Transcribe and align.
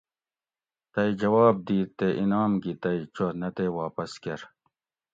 تئ 0.93 1.09
جواب 1.21 1.55
دِیت 1.67 1.89
تے 1.97 2.07
انعام 2.21 2.51
گی 2.63 2.73
تئ 2.81 2.97
چو 3.15 3.25
نہ 3.39 3.49
تے 3.55 3.65
واپس 3.79 4.11
کۤر 4.23 4.39